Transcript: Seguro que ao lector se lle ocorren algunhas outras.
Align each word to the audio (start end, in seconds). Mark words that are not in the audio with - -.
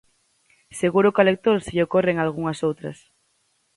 Seguro 0.79 1.11
que 1.13 1.21
ao 1.21 1.29
lector 1.31 1.57
se 1.65 1.73
lle 1.75 1.85
ocorren 1.87 2.17
algunhas 2.19 2.59
outras. 2.69 2.97